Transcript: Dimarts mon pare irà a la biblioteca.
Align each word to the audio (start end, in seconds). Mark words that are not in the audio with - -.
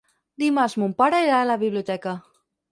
Dimarts 0.43 0.77
mon 0.85 0.95
pare 1.03 1.21
irà 1.27 1.37
a 1.43 1.45
la 1.53 1.61
biblioteca. 1.67 2.19